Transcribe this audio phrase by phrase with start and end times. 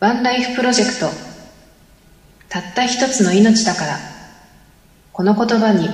[0.00, 1.10] ワンライフプロジェクト。
[2.48, 3.98] たった一つの命だから。
[5.12, 5.88] この言葉に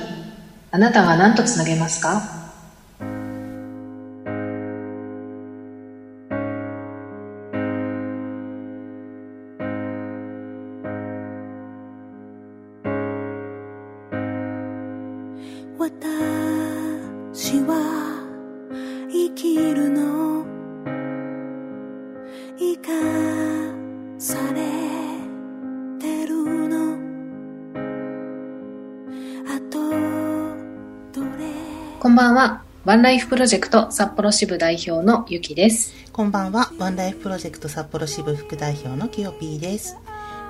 [0.70, 2.43] あなたは何とつなげますか？
[32.14, 32.62] んばんは。
[32.84, 35.92] ワンライフプロジェクト札幌支部代表のゆきです。
[36.12, 39.96] こんばんは、ワンライフプロジェクト札幌支部副代表のきよぴーです。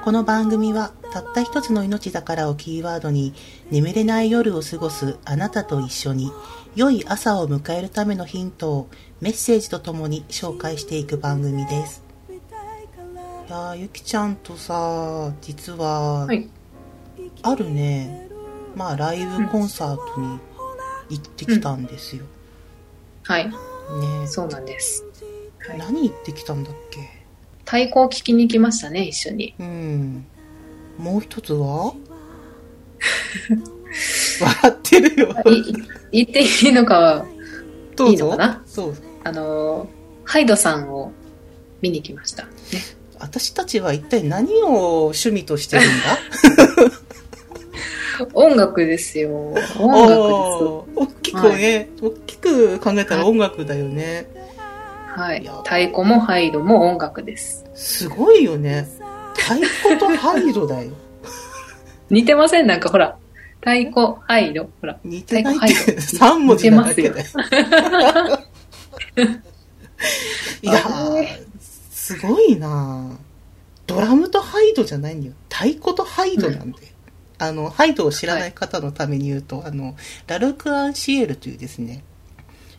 [0.05, 3.33] この番組は、たった一つの命だからをキーワードに、
[3.71, 6.31] 眠れない夜を過ごすあなたと一緒に、
[6.77, 8.89] 良い朝を迎えるためのヒントを
[9.23, 12.05] メッセージとともに紹介していく番組です。
[12.29, 12.35] い
[13.51, 16.47] やー、ゆきちゃんとさ、実は、はい。
[17.41, 18.29] あるね、
[18.77, 20.39] まあ、ライブコンサートに
[21.11, 22.25] 行ってきたんですよ。
[23.25, 23.47] はい。
[23.49, 23.53] ね。
[24.27, 25.05] そうなんです、
[25.69, 27.01] はい、何行ってきたんだっけ？
[27.65, 29.55] 太鼓を聞きに行きましたね一緒に。
[29.59, 30.27] うん。
[30.99, 31.95] もう一つは？
[34.41, 35.35] 笑ってるよ。
[36.13, 37.27] 言っていいのかは
[37.97, 38.13] どうぞ。
[38.13, 38.63] いいのかな？
[38.67, 38.95] そう。
[39.23, 39.89] あの
[40.25, 41.13] ハイドさんを
[41.81, 42.51] 見に来ましたね。
[43.19, 45.87] 私たちは一体何を趣味としてるん
[46.85, 46.93] だ？
[48.35, 49.31] 音楽ですよ。
[49.31, 49.81] 音楽です。
[50.97, 54.27] 大きくね、大きく考えたら音楽だよね。
[55.15, 55.43] はい。
[55.43, 57.65] いや太鼓もハイドも音楽です。
[57.75, 58.87] すごいよね。
[59.37, 60.91] 太鼓とハイドだよ。
[62.11, 62.67] 似てません？
[62.67, 63.17] なんかほら。
[63.61, 64.69] 太鼓ハイド。
[64.81, 64.99] ほら。
[65.05, 65.67] 似てないって。
[65.75, 66.27] 太鼓ハイド。
[66.27, 67.27] 3文字なだけだよ。
[70.63, 70.81] いや
[71.91, 73.11] すごいな
[73.87, 75.35] ドラムとハイドじゃないんだよ。
[75.51, 76.94] 太鼓とハイドなんで。
[77.47, 82.05] あの、ハイドを知らない方のために言うと、あの、ラルク・アンシエルというですね、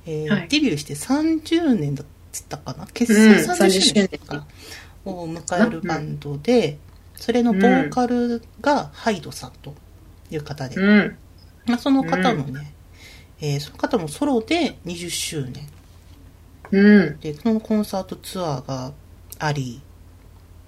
[0.05, 0.47] えーはい。
[0.47, 2.05] デビューして30年だっ
[2.47, 2.85] たかな？
[2.93, 4.19] 結うん成30 30周年周年。
[4.19, 4.47] か、
[5.05, 6.77] を迎えるバンドで、
[7.15, 9.73] それのボーカルがハイドさんと
[10.29, 11.17] いう方で、うん。
[11.65, 12.73] まあ、その方のね、
[13.41, 15.67] えーその方もソロで20周年。
[16.71, 17.19] うん。
[17.19, 18.93] でそのコンサートツアーが
[19.39, 19.81] あり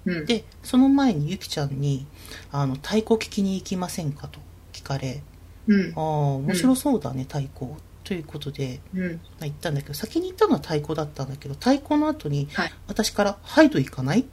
[0.08, 0.26] うん。
[0.26, 2.06] でその前にゆきちゃんに
[2.50, 4.40] 「あの太鼓聴きに行きませんか?」と
[4.72, 5.22] 聞かれ
[5.66, 6.02] うん「ああ
[6.36, 7.72] 面白そうだね、太鼓」
[8.04, 9.12] ということで、うん。
[9.12, 12.72] まあ、行ったんだけど先に行ったのは太鼓だったんだけど太鼓の後にはい。
[12.86, 14.24] 私から「ハイド行かない?」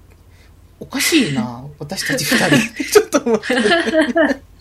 [0.79, 2.83] おかしいな 私たち二人。
[2.91, 3.45] ちょっと思って。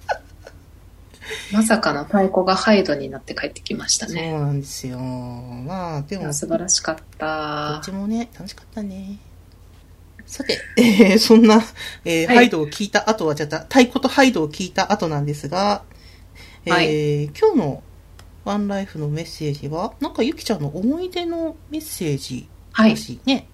[1.52, 4.98] まさかの太鼓がハイドになって帰ってきましたそうねなんですよ。
[4.98, 9.18] まあでも素晴らしかっどたっちもね、楽しかったね。
[10.34, 11.64] さて、 えーそんな、
[12.04, 15.84] えーはいハイドを聞いた後は、じゃあ、太鼓とハイドを聞いた後なんですが、
[16.66, 17.82] えーはい今日の
[18.44, 23.46] ワンライフのメッセージは、なんかゆきちゃんの思い出のメッセージはいらしいね。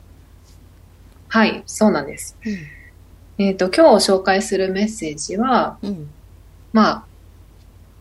[1.29, 2.37] はいそうなんです
[3.39, 6.09] えっ、と今日紹介するメッセージはうん。
[6.73, 7.05] まあ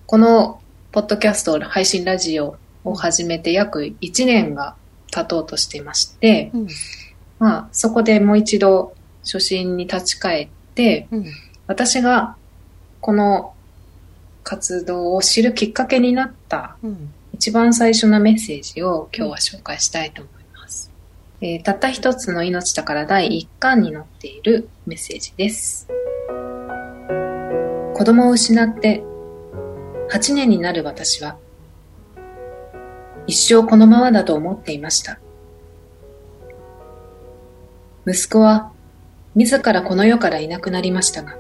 [0.06, 0.62] この
[0.94, 4.76] ポッドキャスト配信ラジオを始めて約1年が
[5.12, 6.68] 経とうとしていまして、うん。
[7.40, 11.26] まあそこでもう一度初心に立ち返ってうん。
[11.68, 12.36] 私が
[13.02, 13.54] この
[14.44, 17.14] 活動を知るきっかけになったうん。
[17.34, 20.92] 一番最初のメッセージを今日は紹介したいと思います。
[21.42, 25.88] えーたった一つの命だから第一巻に載っているメッセージです。
[27.94, 29.04] 子供を失って
[30.12, 31.38] 8年になる私は
[33.28, 35.20] 一生このままだと思っていました。
[38.10, 38.72] 息子は
[39.36, 41.38] 自らこの世からいなくなりましたが、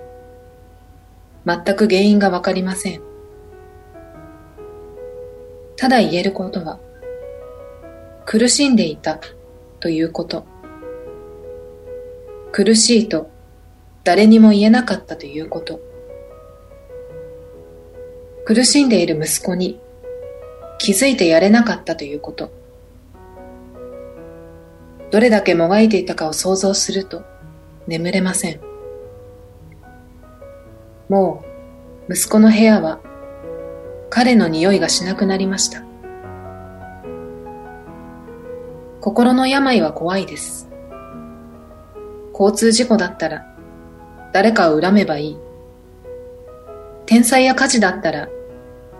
[1.43, 3.01] 全く原因がわかりません。
[5.77, 6.77] ただ言えることは、
[8.23, 9.19] 苦しんでいた
[9.79, 10.45] ということ。
[12.51, 13.31] 苦しいと
[14.03, 15.79] 誰にも言えなかったということ。
[18.45, 19.79] 苦しんでいる息子に
[20.77, 22.58] 気づいてやれなかったということ。
[25.11, 27.23] どれだけもがいていたかを想像すると
[27.87, 28.59] 眠れません。
[31.09, 31.43] も
[32.07, 32.99] う息子の部屋は
[34.11, 35.83] 彼の匂いがしなくなりました。
[39.01, 40.69] 心の病は怖いです。
[42.33, 43.45] 交通事故だったら
[44.31, 45.37] 誰かを恨めばいい。
[47.07, 48.29] 天災や火事だったら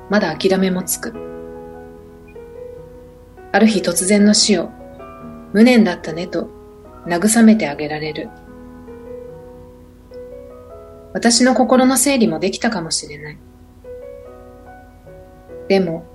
[0.09, 1.13] まだ諦めもつく。
[3.51, 4.71] ある日突然の死を
[5.53, 6.49] 無念だったねと
[7.05, 8.29] 慰めてあげられる。
[11.13, 13.37] 私の心の整理もできたかもしれない。
[15.67, 16.05] でも、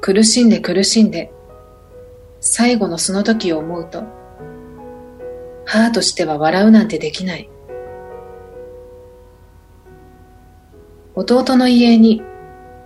[0.00, 1.32] 苦しんで苦しんで、
[2.40, 4.04] 最後のその時を思うと、
[5.64, 7.48] 母としては笑うなんてできない。
[11.14, 12.22] 弟の家に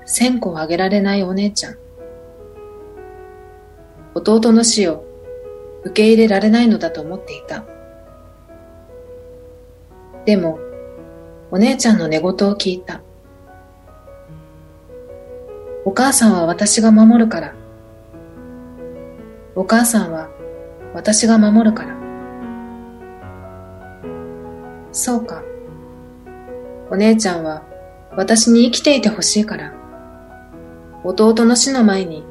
[0.04, 1.76] 千個をあげられないお姉ちゃん。
[4.14, 5.07] 弟の死を
[5.88, 7.64] 受け入れられないのだと思っていた。
[10.24, 10.58] でも、
[11.50, 13.00] お姉ちゃんの寝言を聞いた。
[15.84, 17.54] お母さんは私が守るから。
[19.54, 20.28] お母さんは
[20.94, 21.96] 私が守るから。
[24.92, 25.42] そうか。
[26.90, 27.62] お姉ちゃんは
[28.14, 29.72] 私に生きていてほしいから。
[31.04, 32.24] 弟の死の前に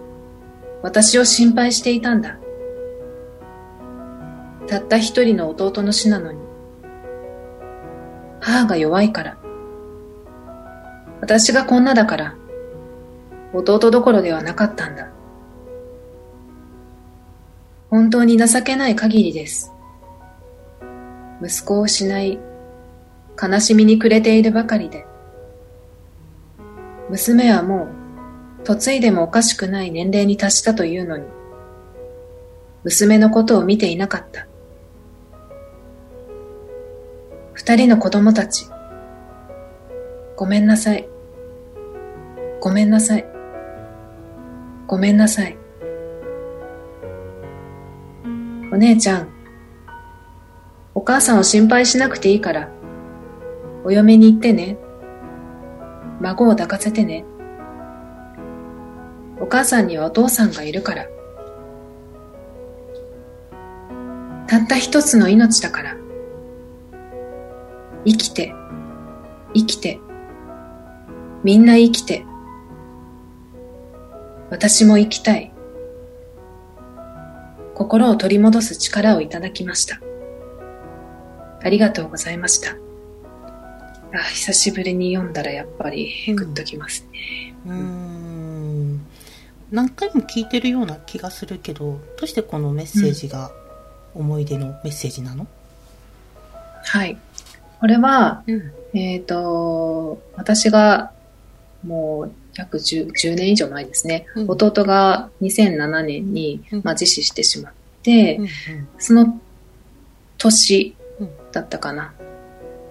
[0.83, 2.37] 私を心配していたんだ。
[4.67, 6.39] たった一人の弟の死なのに。
[8.41, 9.37] 母が弱いから。
[11.21, 12.35] 私がこんなだから、
[13.53, 15.09] 弟どころではなかったんだ。
[17.89, 19.71] 本当に情けない限りです。
[21.41, 22.39] 息子を失い、
[23.41, 25.05] 悲しみに暮れているばかりで。
[27.09, 27.87] 娘はもう、
[28.67, 31.23] 嫁いでもおかしくない年齢に達したというのに、
[32.83, 34.46] 娘のことを見ていなかった。
[37.57, 38.67] 二人の子供たち。
[40.35, 41.09] ごめんなさい。
[42.61, 43.25] ごめんなさい。
[44.85, 45.57] ごめんなさい。
[48.71, 49.29] お姉ちゃん。
[50.93, 52.69] お母さんを心配しなくていいから、
[53.83, 54.77] お嫁に行ってね。
[56.21, 57.25] 孫を抱かせてね。
[59.41, 61.07] お母さんにはお父さんがいるから。
[64.45, 66.06] たった一つの命だから。
[68.07, 68.55] 生きて、
[69.53, 69.99] 生きて、
[71.43, 72.25] みんな生きて、
[74.49, 75.51] 私も生きたい。
[77.75, 79.99] 心を取り戻す力をいただきました。
[81.61, 82.77] ありがとうございました。
[84.13, 87.55] あ久しぶりに読んだらやっぱりグッときますね。
[87.65, 87.79] うん。
[87.79, 89.05] うん
[89.69, 93.51] 何回も聞いてるような気がするけど、どうしてこのメッセージが
[94.15, 95.47] 思い出のメッセージなの、うん、
[96.83, 97.17] はい。
[97.79, 101.11] これは、うん、えっ、ー、と、私が
[101.85, 108.49] もう約 10, 10年以上前ですね、うん、弟が2007年に、まあ、自死してしまって、うんうん、
[108.97, 109.39] その
[110.37, 110.95] 年
[111.51, 112.13] だったかな。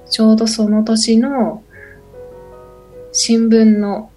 [0.09, 1.65] ちょうどその年の
[3.12, 4.11] 新聞の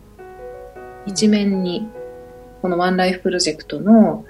[1.05, 1.87] 一面に、
[2.61, 4.25] このワンライフプロジェクトの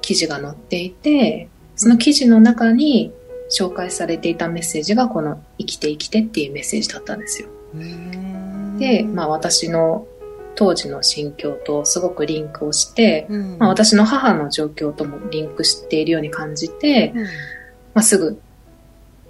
[0.00, 3.12] 記事が載っていて、その記事の中に
[3.50, 7.48] 紹介されていたメッセージがこの生きて生きてっていうメッセージだったんですよ。
[8.78, 10.06] で、まあ私の
[10.56, 17.28] 当時の心境とすごくリンクをして、うん、まあ、私の母の状況ともリンクしているように感じて、うん、ま
[17.96, 18.40] あ、すぐ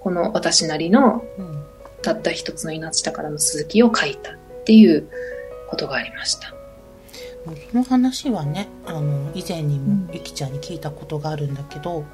[0.01, 1.25] この私なりの
[2.03, 5.09] たった一つの命だからの続きを書いたっていう
[5.69, 6.55] ことがありました。
[7.71, 12.05] その話はね、あの、以前にもゆきちゃんに聞いたことがあるんだけど、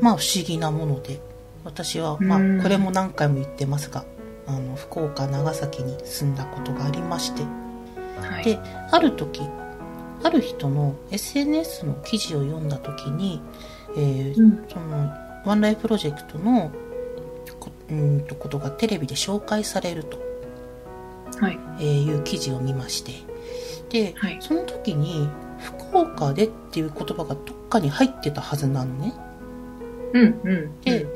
[0.00, 1.20] まあ不思議なもので。
[1.64, 4.04] 私は、まあ、これも何回も言ってますが
[4.46, 7.42] あの福岡長崎に住んだことがありまして、
[8.20, 8.58] はい、で
[8.90, 9.42] ある時
[10.22, 13.40] ある人の SNS の記事を読んだ時に、
[13.96, 15.12] えー、うん、その
[15.44, 16.70] ワンライフプロジェクトの
[17.58, 20.18] こうんとことがテレビで紹介されると、
[21.38, 21.58] はい。
[21.78, 23.12] えー、いう記事を見まして。
[23.88, 25.28] で、はい、その時に
[25.58, 29.14] 福岡でっていう言葉がどっかに入ってたはずなのね。
[30.12, 30.80] うんうん。
[30.82, 31.06] で、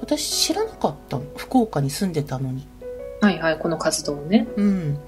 [0.00, 1.24] 私知らなかったの。
[1.36, 2.66] 福岡に住んでたのに。
[3.20, 4.46] はいはい、この活動をね。
[4.56, 4.98] うん。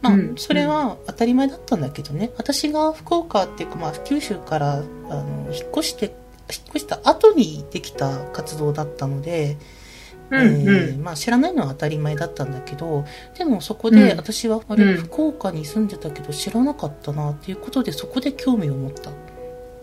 [0.00, 2.30] まあ、うん、それは当たり前だったんだけどね。
[2.36, 6.14] 私が福岡っていうか、まあ、九州から、あの、引っ越して、引っ
[6.68, 9.56] 越した後にできた活動だったので、
[10.30, 13.04] うんうん、えー、まあ、知らないのは当たり前だったんだけど
[13.36, 19.10] でもそこで私はあれ、うん、福岡に住んでたけど知らなかったなっていうことでそこで興味を持った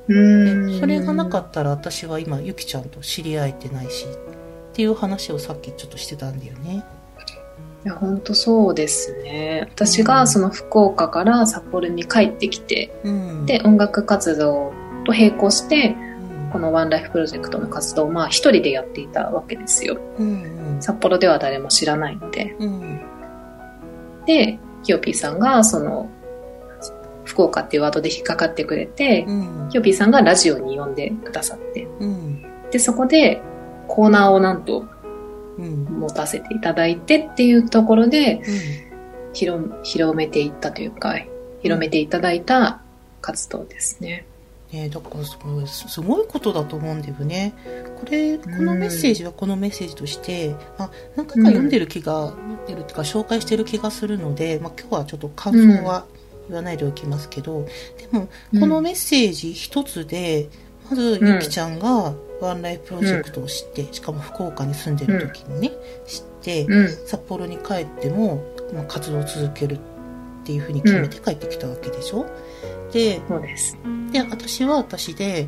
[0.08, 6.86] でそれがなかったら私は今ゆきちゃんと知り合えてないしっていう話をさっきちょっとしてたんだよね。
[7.86, 9.68] いや本当そうですね。
[9.76, 14.74] 私がその福岡から札幌に帰ってきて、うん、で音楽活動
[15.06, 15.96] と並行して、
[16.46, 23.02] うん、このワンライフプロジェクトの活動をまあ一人でやっていたわけですよ、うんうん、札幌では誰も知らないので、うん、
[24.26, 26.10] でキヨピーさんがその
[27.36, 33.42] 福岡っていうワードで引っかかってくれて、うん、ヒョピーさんがラジオに呼んでくださって、うん、で、そこで
[33.88, 34.86] コーナーをなんと
[35.58, 35.86] うん。
[35.86, 38.42] 持たせていただいてっていうところでうん。
[39.34, 41.16] 広広めていったというか、
[41.62, 42.82] 広めていただいた
[43.22, 44.26] 活動ですね。
[44.72, 47.54] ねだからそれすごいことだと思うんだよね。
[48.00, 56.06] これ、このメッセージはこのメッセージとして、あ、何回か読んでる気が、読んでるっていうか紹介してる気がするので、まあ今日はちょっと感想は
[56.48, 57.66] 言わないでおきますけど、
[58.12, 58.28] でも、
[58.60, 60.50] このメッセージ一つで、
[60.90, 65.72] まず、ゆきちゃんがワンライフプロジェクトを知って、しかも福岡に住んでる時にね、
[66.06, 66.90] 知って、うん。
[66.90, 69.80] 札幌に帰っても、まあ、活動を続けるっ
[70.44, 72.26] ていうふうに決めて帰ってきたわけでしょ、
[72.92, 73.22] で。
[74.12, 75.48] で、私は私で、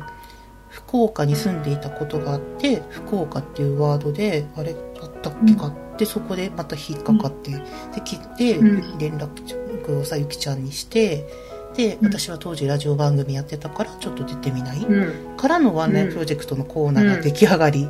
[0.70, 7.60] 福岡に住んでいたことがあって、福岡っていうワードで、あれ、あったっけかって、そこでまた引っかかって、で、
[8.04, 11.26] 切って、うん連絡をさゆきちゃんにして、
[11.74, 15.36] で、うん私は当時ラジオ番組やってたから、ちょっと出てみない、うん。
[15.36, 17.88] からのワンライフプロジェクトのコーナーが出来上がり、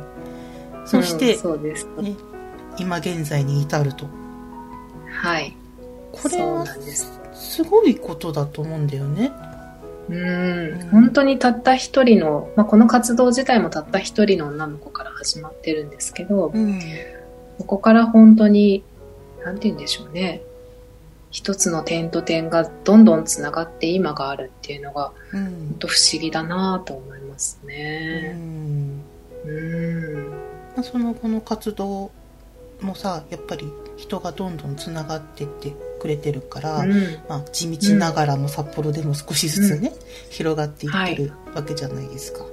[0.85, 1.87] そして、うんそうです。
[2.01, 2.15] ね、
[2.77, 4.05] 今現在に至ると。
[5.11, 5.55] はい。
[6.11, 6.65] これは。
[7.33, 9.31] すごいことだと思うんだよね。
[10.09, 10.89] うん。
[10.91, 16.79] 本当にたった一人の、まあ、この活動自体もたった一人の女の子から始まってるんですけど、うん。
[17.59, 18.83] ここから本当に、
[19.43, 20.41] なんて言うんでしょうね。
[21.31, 25.75] 一つの点と点がどんどんつながって今があるっていうのが、うん本。
[25.79, 28.33] 当不思議だなと思いますうね。
[28.33, 29.01] ん
[29.45, 30.29] うん。
[30.75, 32.11] まあその後の活動
[32.81, 36.91] もさやっぱり人がどんどんつながってってくれてるから、うん。
[37.27, 39.93] まあ、地道ながらも札幌でも少しずつね、
[40.29, 42.45] 広がっていってるわけじゃないですか、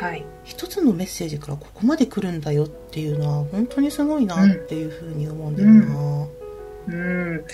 [0.00, 0.24] はい。
[0.44, 6.28] 一つのメッセージからここまで来るんだよっていうのは本当にすごいなっていうふうに思うんだよな
[6.88, 7.44] うん。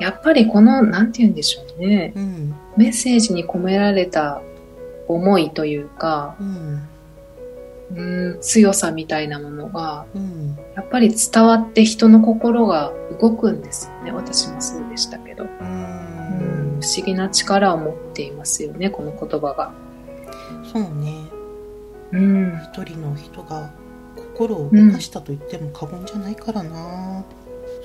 [0.00, 2.12] やっぱりこの、なんて言うんでしょうね。
[2.16, 4.40] うんメッセージに込められた
[5.06, 6.88] 思いというか、うん
[7.94, 14.12] うん、強さみたいなものが、うんやっぱり伝わって人の心が動くんですよね。
[14.12, 15.44] 私もそうでしたけど。
[15.44, 19.72] ううんん不思議な力を持っていますよね、この言葉が。
[20.72, 21.41] そうねうん。
[22.12, 23.70] 一人の人が
[24.16, 27.24] 心を動かしたと言っても過言じゃないからな、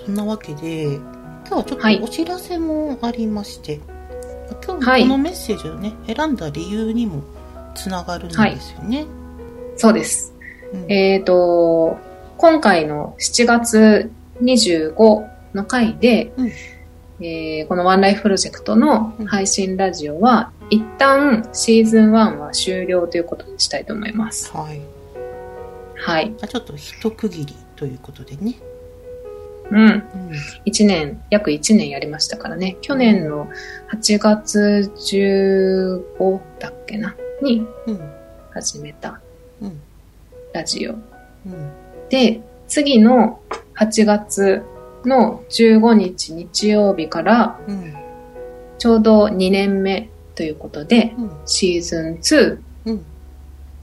[0.05, 1.01] そんなわけで今
[1.50, 2.00] 日はちょっはい。
[2.00, 3.79] とお知らせもありまして、
[4.65, 5.03] 今はい。
[5.03, 7.24] 日このメッセージをね、選んだ理由にも
[7.75, 9.05] つながるんですよね、
[9.75, 10.34] そうです。
[10.74, 10.91] うん。
[10.91, 11.98] えっ、と、
[12.38, 16.51] 今回の7月25の回で、うん
[17.19, 24.51] えーこのワンライフプロジェクトの配信ラジオは、一旦シーズン1は終了ということにしたいと思います。
[24.55, 24.81] はい
[25.95, 26.29] はい。
[26.29, 28.55] まあちょっと一区切りということでね、
[29.71, 29.79] うん。
[29.79, 30.03] うん
[30.65, 32.77] 1年、約1年やりましたからね。
[32.81, 33.47] 去年の
[33.91, 38.00] 8月15だっけな、にうん
[38.51, 39.19] 始めた
[39.62, 39.79] うん
[40.53, 40.91] ラジオ。
[40.91, 41.00] うん
[42.09, 43.39] で、次の
[43.75, 44.62] 8月
[45.06, 47.94] の15日日曜日からうん
[48.77, 51.32] ちょうど2年目ということで、うん。
[51.48, 53.06] シーズン2うん。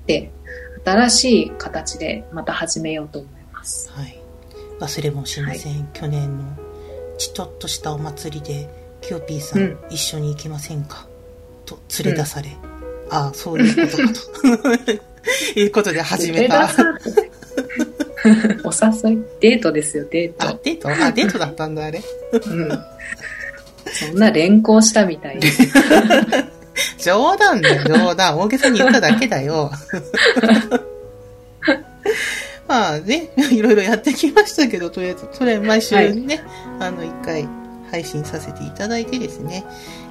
[0.07, 0.31] で
[0.85, 3.91] 新しい形でまた始めようと思います。
[3.91, 4.21] はい。
[4.79, 6.45] 忘れもしません、去年の
[7.19, 8.69] ちとっとしたお祭りで
[9.01, 9.79] キヨピーさん、うん。
[9.91, 11.07] 一緒に行きませんか？
[11.65, 12.51] と連れ出され、
[13.11, 14.93] ああそういうことかと。
[15.59, 16.69] いうことで始めた
[18.65, 20.49] お誘い、デートですよ、デート。
[20.49, 20.89] あデート？
[20.89, 22.03] あデートだったんだあれ。
[22.33, 22.69] うん。
[23.93, 25.37] そんな連行したみたい。
[25.37, 25.43] に。
[26.99, 28.41] 冗談だよ冗談。
[28.41, 29.71] 大げさに言っただけだよ。
[32.67, 36.43] まあねいろいろやってきましたけどとりあえずそれ毎週ね、
[36.81, 37.47] あの1回
[37.91, 39.65] 配信させていただいてですね、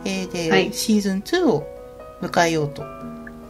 [0.05, 0.71] えーで、はい。
[0.71, 1.67] シーズン2を
[2.21, 2.83] 迎えようと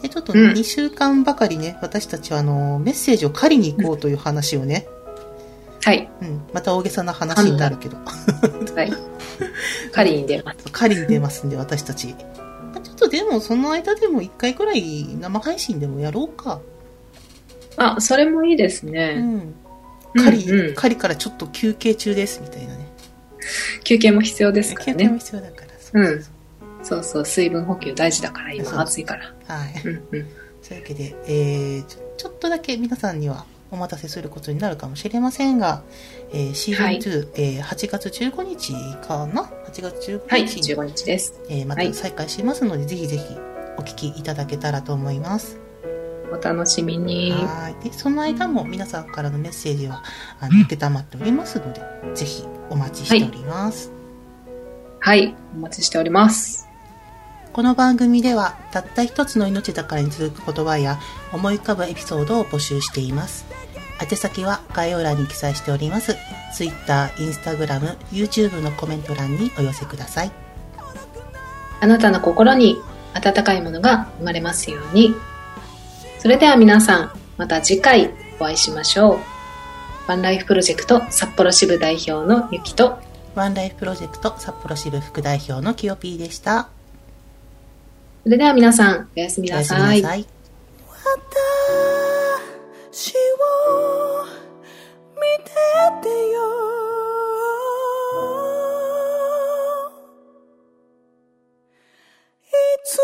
[0.03, 4.85] でちょっとうん2週間ばかりね、私たちはあのメッセージを借りに行こうという話をね、
[5.81, 6.09] はい。
[6.21, 8.93] うん、また大げさな話になるけどはい。
[9.93, 10.65] 狩りに出ます。
[10.71, 12.15] 借りに出ますんで私たちま
[12.75, 16.59] あちょっとでもその間でも1回くらい生配信でもやろうか
[17.77, 19.15] あ、それもいいですうね。
[19.15, 19.19] ん。
[19.19, 19.55] うん
[20.15, 22.87] 狩り、うん狩りからちょっと休憩中ですみたいなね。
[23.83, 25.19] 休憩も必要ですから休憩もね。
[25.19, 25.67] 必要だから。
[25.79, 26.33] そうそうそう
[26.83, 29.33] そう、水分補給大事だから、そう今暑いから。
[29.47, 29.81] そうはい。
[29.85, 30.27] うん
[30.71, 35.83] ういうわけで、えー、ちょちょっとだけ皆さんにはお待たせすることになるかもしれませんが、
[36.31, 38.73] えー、シーズン2、えー8月15日
[39.05, 41.41] かな ?8 月15はい、日に、15日です。
[41.49, 43.23] えーまたはい再開しますので、ぜひぜひ
[43.77, 45.59] お聞きいただけたらと思います。
[46.31, 47.31] お楽しみに。
[47.31, 47.83] はい。
[47.83, 50.03] で、その間も皆さんからのメッセージは、
[50.39, 51.81] あの、受けたまっておりますので、
[52.15, 53.91] ぜひお待ちしております。
[54.99, 56.72] はい、お待ちしております。
[57.53, 60.99] この番組では、たった一つの命だからに続く言葉や、
[61.31, 63.45] 思い浮かぶエピソードを募集しています。
[64.01, 66.17] 宛先は概要欄に記載しております。
[66.55, 70.31] Twitter、Instagram、YouTube のコメント欄にお寄せください。
[71.79, 72.75] あなたの心に
[73.13, 75.13] 温かいものが生まれますように。
[76.17, 79.19] それでは皆さん、また次回お会いしましょう。
[80.07, 82.97] ワンライフプロジェクト札幌支部代表のゆきと、
[83.35, 86.69] ワンライフプロジェクト札幌支部副代表のきよぴーでした。
[88.23, 90.01] それでは皆さん、おやすみなさい。
[90.01, 90.15] 私
[93.15, 94.25] を
[95.15, 95.51] 見て
[96.01, 96.39] てよ。
[102.45, 102.51] い
[102.85, 102.97] つ